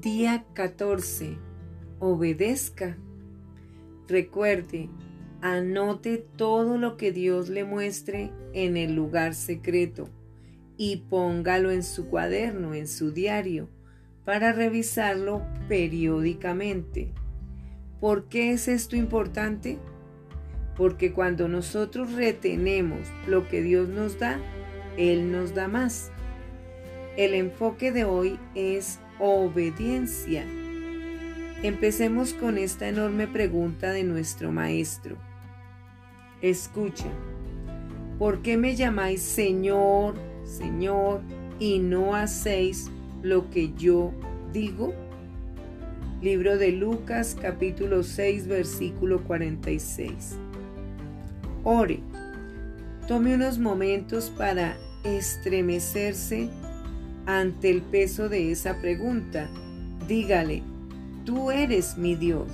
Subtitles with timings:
[0.00, 1.36] Día 14.
[1.98, 2.96] Obedezca.
[4.08, 4.88] Recuerde,
[5.42, 10.08] anote todo lo que Dios le muestre en el lugar secreto
[10.78, 13.68] y póngalo en su cuaderno, en su diario,
[14.24, 17.12] para revisarlo periódicamente.
[18.00, 19.76] ¿Por qué es esto importante?
[20.76, 24.40] Porque cuando nosotros retenemos lo que Dios nos da,
[24.96, 26.10] Él nos da más.
[27.18, 30.44] El enfoque de hoy es obediencia.
[31.62, 35.16] Empecemos con esta enorme pregunta de nuestro Maestro.
[36.40, 37.06] Escucha,
[38.18, 41.20] ¿por qué me llamáis Señor, Señor,
[41.58, 42.90] y no hacéis
[43.22, 44.12] lo que yo
[44.52, 44.94] digo?
[46.22, 50.36] Libro de Lucas capítulo 6 versículo 46.
[51.64, 52.00] Ore.
[53.06, 56.48] Tome unos momentos para estremecerse
[57.38, 59.48] ante el peso de esa pregunta.
[60.08, 60.62] Dígale,
[61.24, 62.48] tú eres mi Dios.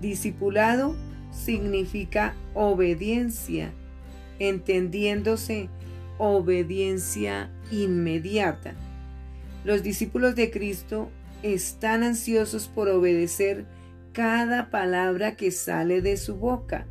[0.00, 0.96] Discipulado
[1.30, 3.72] significa obediencia,
[4.38, 5.68] entendiéndose
[6.18, 8.74] obediencia inmediata.
[9.64, 11.10] Los discípulos de Cristo
[11.42, 13.66] están ansiosos por obedecer
[14.12, 16.86] cada palabra que sale de su boca.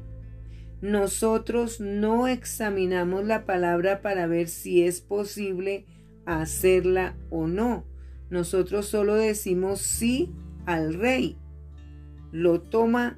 [0.82, 5.86] Nosotros no examinamos la palabra para ver si es posible
[6.28, 7.86] hacerla o no.
[8.30, 10.34] Nosotros solo decimos sí
[10.66, 11.38] al rey.
[12.32, 13.18] Lo toma,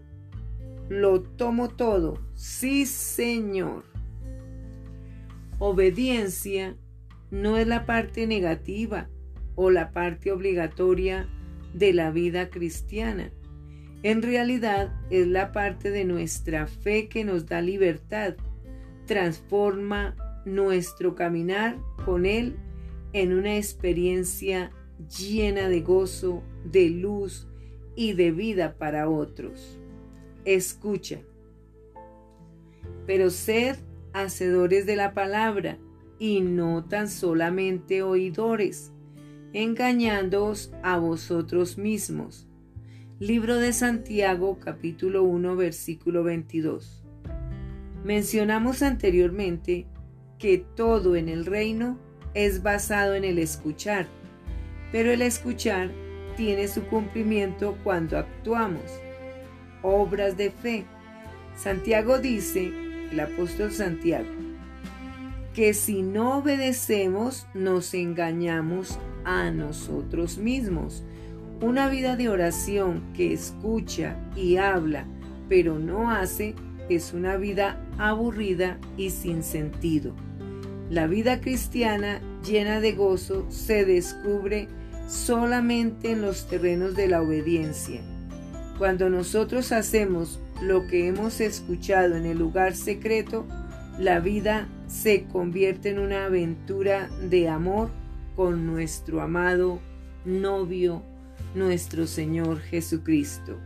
[0.88, 2.20] lo tomo todo.
[2.36, 3.84] Sí, Señor.
[5.58, 6.78] Obediencia
[7.32, 9.10] no es la parte negativa
[9.56, 11.28] o la parte obligatoria
[11.74, 13.32] de la vida cristiana.
[14.04, 18.36] En realidad es la parte de nuestra fe que nos da libertad,
[19.06, 22.56] transforma nuestro caminar con Él
[23.14, 24.72] en una experiencia
[25.18, 27.48] llena de gozo, de luz
[27.96, 29.80] y de vida para otros.
[30.46, 31.20] Escucha.
[33.06, 33.78] Pero sed
[34.14, 35.78] hacedores de la palabra
[36.20, 38.92] y no tan solamente oidores,
[39.54, 42.50] engañándoos a vosotros mismos
[43.20, 47.04] Libro de Santiago capítulo 1 versículo 22.
[48.06, 49.88] Mencionamos anteriormente
[50.38, 52.00] que todo en el reino
[52.34, 54.08] es basado en el escuchar,
[54.92, 55.92] pero el escuchar
[56.36, 58.84] tiene su cumplimiento cuando actuamos.
[59.82, 60.86] Obras de fe.
[61.56, 62.72] Santiago dice,
[63.12, 64.30] el apóstol Santiago,
[65.54, 71.04] que si no obedecemos nos engañamos a nosotros mismos
[71.62, 75.06] una vida de oración que escucha y habla,
[75.50, 76.56] pero no hace,
[76.88, 80.16] es una vida aburrida y sin sentido.
[80.90, 84.68] La vida cristiana llena de gozo se descubre
[85.08, 88.02] solamente en los terrenos de la obediencia.
[88.80, 93.46] Cuando nosotros hacemos lo que hemos escuchado en el lugar secreto,
[94.00, 97.92] la vida se convierte en una aventura de amor
[98.36, 99.80] con nuestro amado
[100.26, 101.04] novio
[101.56, 103.58] nuestro Señor Jesucristo.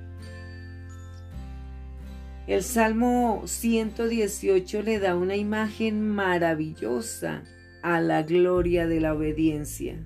[2.45, 7.45] El Salmo 118 le da una imagen maravillosa
[7.81, 10.05] a la gloria de la obediencia.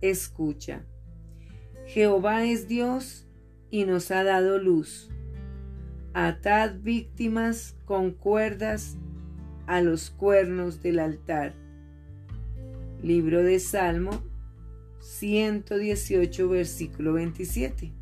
[0.00, 0.84] Escucha.
[1.86, 3.26] Jehová es Dios
[3.72, 5.10] y nos ha dado luz.
[6.12, 8.96] Atad víctimas con cuerdas
[9.66, 11.56] a los cuernos del altar.
[13.02, 14.22] Libro de Salmo
[15.00, 17.92] 118, versículo 27.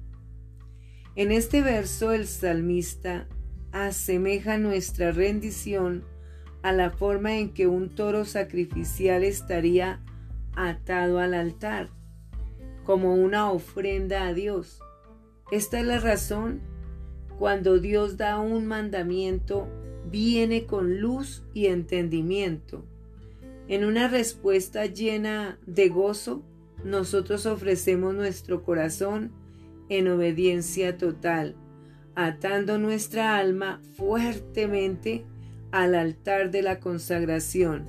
[1.16, 3.26] En este verso el salmista
[3.72, 6.04] asemeja nuestra rendición
[6.62, 10.00] a la forma en que un toro sacrificial estaría
[10.54, 11.88] atado al altar,
[12.84, 14.80] como una ofrenda a Dios.
[15.50, 16.60] Esta es la razón
[17.38, 19.68] cuando Dios da un mandamiento,
[20.08, 22.84] viene con luz y entendimiento.
[23.68, 26.42] En una respuesta llena de gozo,
[26.84, 29.32] nosotros ofrecemos nuestro corazón
[29.88, 31.56] en obediencia total,
[32.14, 35.24] atando nuestra alma fuertemente
[35.70, 37.88] al altar de la consagración.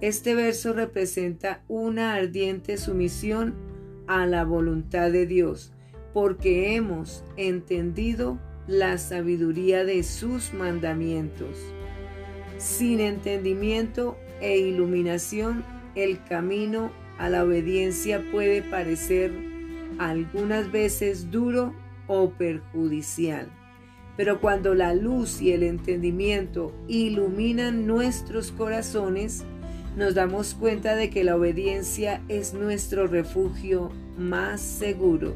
[0.00, 3.54] Este verso representa una ardiente sumisión
[4.06, 5.72] a la voluntad de Dios,
[6.12, 11.56] porque hemos entendido la sabiduría de sus mandamientos.
[12.56, 15.64] Sin entendimiento e iluminación,
[15.94, 19.32] el camino a la obediencia puede parecer
[19.98, 21.74] algunas veces duro
[22.06, 23.50] o perjudicial.
[24.16, 29.44] Pero cuando la luz y el entendimiento iluminan nuestros corazones,
[29.96, 35.34] nos damos cuenta de que la obediencia es nuestro refugio más seguro.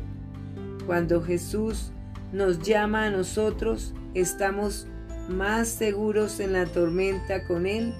[0.86, 1.92] Cuando Jesús
[2.32, 4.86] nos llama a nosotros, estamos
[5.28, 7.94] más seguros en la tormenta con Él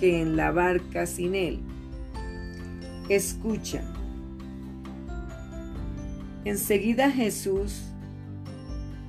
[0.00, 1.60] que en la barca sin Él.
[3.08, 3.82] Escucha.
[6.44, 7.82] Enseguida Jesús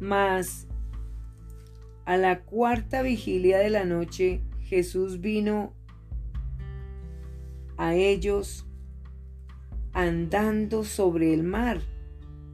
[0.00, 0.66] Mas
[2.04, 5.72] a la cuarta vigilia de la noche Jesús vino
[7.76, 8.66] a ellos
[9.92, 11.80] andando sobre el mar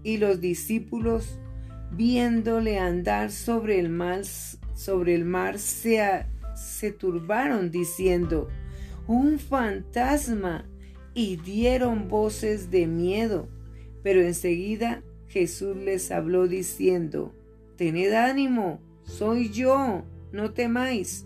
[0.03, 1.39] y los discípulos
[1.93, 4.25] viéndole andar sobre el mar,
[4.75, 8.49] sobre el mar se, se turbaron diciendo,
[9.07, 10.65] un fantasma
[11.15, 13.49] y dieron voces de miedo.
[14.03, 17.33] Pero enseguida Jesús les habló diciendo,
[17.77, 21.25] Tened ánimo, soy yo, no temáis.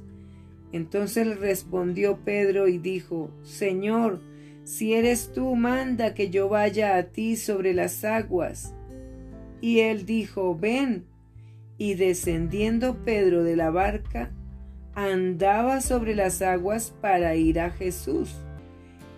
[0.72, 4.20] Entonces le respondió Pedro y dijo, Señor,
[4.62, 8.74] si eres tú, manda que yo vaya a ti sobre las aguas.
[9.62, 11.06] Y él dijo, ven.
[11.78, 14.30] Y descendiendo Pedro de la barca,
[14.94, 18.36] andaba sobre las aguas para ir a Jesús.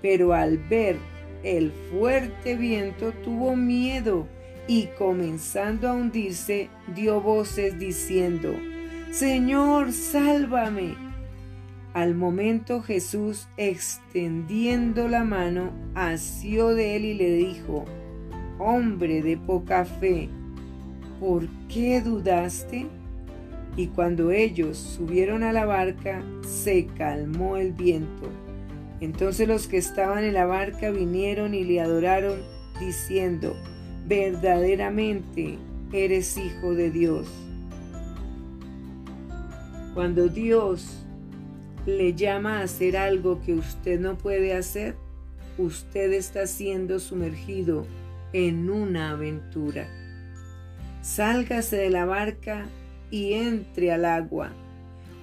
[0.00, 0.96] Pero al ver
[1.42, 4.28] el fuerte viento tuvo miedo
[4.68, 8.54] y comenzando a hundirse dio voces diciendo,
[9.10, 10.94] Señor, sálvame.
[11.94, 17.84] Al momento Jesús, extendiendo la mano, asió de él y le dijo,
[18.58, 20.28] Hombre de poca fe,
[21.20, 22.86] ¿por qué dudaste?
[23.76, 28.30] Y cuando ellos subieron a la barca, se calmó el viento.
[29.00, 32.40] Entonces los que estaban en la barca vinieron y le adoraron,
[32.80, 33.54] diciendo,
[34.06, 35.58] verdaderamente
[35.92, 37.28] eres hijo de Dios.
[39.94, 41.04] Cuando Dios
[41.86, 44.96] le llama a hacer algo que usted no puede hacer,
[45.58, 47.86] usted está siendo sumergido
[48.32, 49.88] en una aventura.
[51.02, 52.66] Sálgase de la barca
[53.10, 54.52] y entre al agua.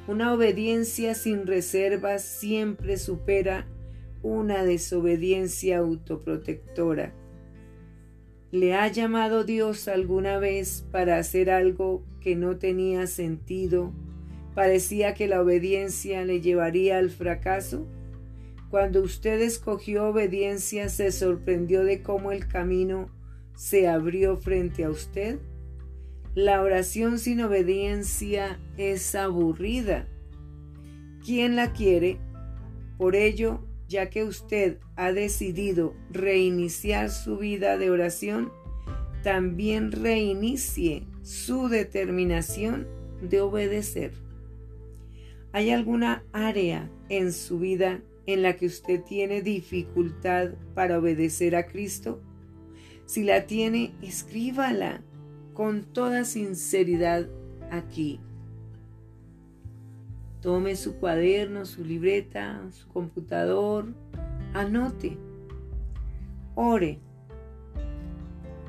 [0.07, 3.67] Una obediencia sin reservas siempre supera
[4.21, 7.13] una desobediencia autoprotectora.
[8.53, 13.91] ¿Le ha llamado Dios alguna vez para hacer algo que no tenía sentido?
[14.53, 17.87] ¿Parecía que la obediencia le llevaría al fracaso?
[18.69, 23.09] Cuando usted escogió obediencia, ¿se sorprendió de cómo el camino
[23.55, 25.39] se abrió frente a usted?
[26.35, 30.07] La oración sin obediencia es aburrida.
[31.25, 32.19] ¿Quién la quiere?
[32.99, 38.51] Por ello, ya que usted ha decidido reiniciar su vida de oración,
[39.23, 42.87] también reinicie su determinación
[43.21, 44.13] de obedecer.
[45.51, 51.67] ¿Hay alguna área en su vida en la que usted tiene dificultad para obedecer a
[51.67, 52.21] Cristo?
[53.05, 55.03] Si la tiene, escríbala
[55.53, 57.29] con toda sinceridad
[57.69, 58.19] aquí.
[60.43, 63.93] Tome su cuaderno, su libreta, su computador,
[64.53, 65.17] anote.
[66.53, 66.99] Ore.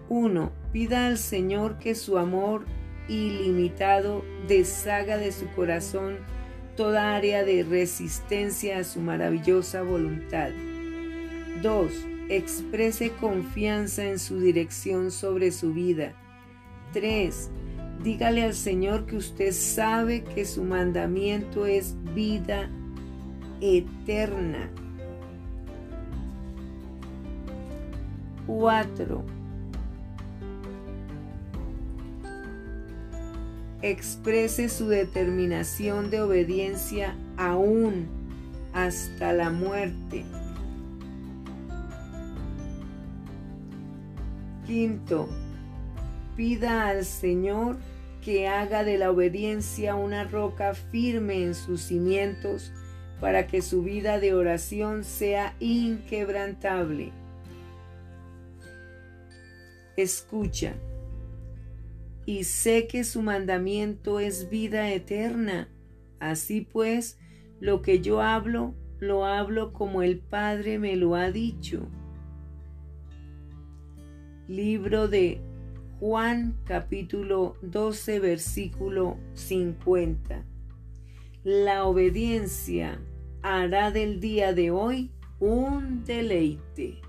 [0.08, 0.52] 1.
[0.72, 2.64] Pida al Señor que su amor
[3.08, 6.18] ilimitado deshaga de su corazón
[6.76, 10.50] toda área de resistencia a su maravillosa voluntad.
[11.60, 11.92] 2.
[12.28, 16.12] Exprese confianza en su dirección sobre su vida.
[16.92, 17.50] 3.
[18.04, 22.68] Dígale al Señor que usted sabe que su mandamiento es vida
[23.62, 24.68] eterna.
[28.46, 29.24] 4.
[33.80, 38.06] Exprese su determinación de obediencia aún
[38.74, 40.26] hasta la muerte.
[44.66, 45.26] Quinto,
[46.36, 47.78] pida al Señor
[48.24, 52.72] que haga de la obediencia una roca firme en sus cimientos
[53.20, 57.12] para que su vida de oración sea inquebrantable.
[59.96, 60.74] Escucha,
[62.26, 65.68] y sé que su mandamiento es vida eterna.
[66.18, 67.18] Así pues,
[67.60, 71.86] lo que yo hablo, lo hablo como el Padre me lo ha dicho.
[74.48, 75.40] Libro de
[76.06, 80.44] Juan capítulo 12 versículo 50.
[81.44, 83.00] La obediencia
[83.40, 87.00] hará del día de hoy un deleite.